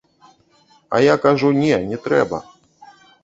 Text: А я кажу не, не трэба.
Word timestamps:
А 0.89 0.99
я 0.99 1.15
кажу 1.25 1.51
не, 1.59 1.77
не 1.91 1.97
трэба. 2.05 2.43